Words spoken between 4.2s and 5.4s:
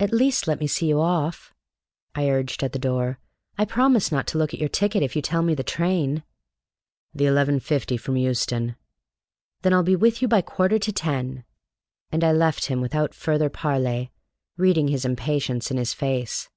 to look at your ticket if you